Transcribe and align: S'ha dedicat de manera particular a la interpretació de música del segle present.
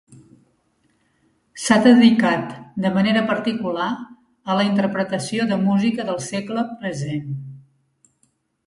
S'ha 1.65 1.77
dedicat 1.87 2.49
de 2.85 2.93
manera 2.97 3.23
particular 3.29 3.91
a 3.91 4.57
la 4.61 4.67
interpretació 4.71 5.47
de 5.53 5.61
música 5.71 6.09
del 6.11 6.23
segle 6.33 6.67
present. 6.83 7.33